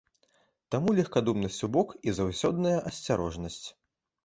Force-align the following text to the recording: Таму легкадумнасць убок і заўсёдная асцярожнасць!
Таму 0.75 0.89
легкадумнасць 0.99 1.59
убок 1.69 1.95
і 2.09 2.15
заўсёдная 2.21 2.75
асцярожнасць! 2.93 3.63